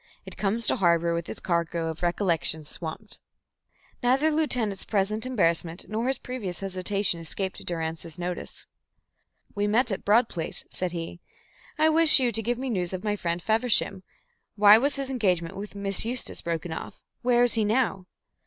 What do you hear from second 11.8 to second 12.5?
wish you to